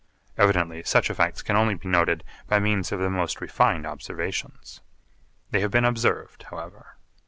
[0.35, 4.81] Evidently such effects can only be noted by means of the most refined observations.
[5.51, 6.97] They have been observed however.